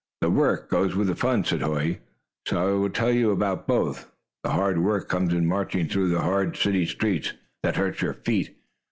[0.21, 1.99] "The work goes with the fun," said Hoy,
[2.47, 4.09] "so I will tell you about both.
[4.43, 8.57] The hard work comes in marching through the hard city streets, that hurt your feet.